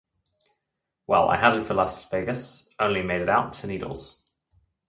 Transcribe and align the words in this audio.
Well, 1.05 1.29
I 1.29 1.37
headed 1.37 1.67
for 1.67 1.75
Las 1.75 2.09
Vegas, 2.09 2.67
only 2.79 3.03
made 3.03 3.21
it 3.21 3.29
out 3.29 3.53
to 3.53 3.67
Needles. 3.67 4.25